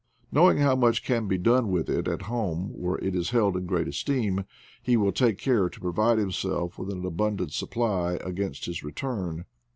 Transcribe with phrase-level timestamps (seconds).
[0.31, 3.67] Knowing how much can be done with it at home where it is held in
[3.67, 4.45] great esteem,
[4.81, 9.45] he will take care to provide himself with an abundant sup ply against his return.